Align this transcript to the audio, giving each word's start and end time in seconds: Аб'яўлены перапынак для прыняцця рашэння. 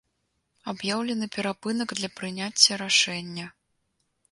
Аб'яўлены 0.71 1.27
перапынак 1.35 1.95
для 2.01 2.09
прыняцця 2.21 2.81
рашэння. 2.85 3.45